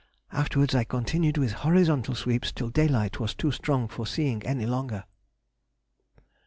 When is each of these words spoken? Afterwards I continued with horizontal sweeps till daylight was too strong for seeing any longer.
Afterwards 0.31 0.73
I 0.73 0.83
continued 0.83 1.37
with 1.37 1.51
horizontal 1.51 2.15
sweeps 2.15 2.51
till 2.51 2.69
daylight 2.69 3.19
was 3.19 3.35
too 3.35 3.51
strong 3.51 3.87
for 3.87 4.07
seeing 4.07 4.41
any 4.47 4.65
longer. 4.65 5.03